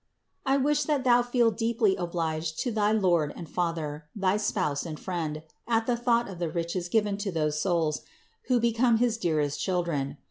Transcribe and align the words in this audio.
I 0.47 0.57
wish 0.57 0.85
that 0.85 1.03
thou 1.03 1.21
feel 1.21 1.51
deeply 1.51 1.95
obliged 1.95 2.57
to 2.61 2.71
thy 2.71 2.91
Lord 2.91 3.31
and 3.35 3.47
Father, 3.47 4.05
thy 4.15 4.35
Spouse 4.37 4.83
and 4.83 4.99
Friend, 4.99 5.43
at 5.67 5.85
the 5.85 5.95
thought 5.95 6.27
of 6.27 6.39
the 6.39 6.49
riches 6.49 6.89
given 6.89 7.17
to 7.17 7.31
those 7.31 7.61
souls, 7.61 8.01
who 8.47 8.59
become 8.59 8.97
his 8.97 9.17
dearest 9.19 9.59
children. 9.61 10.17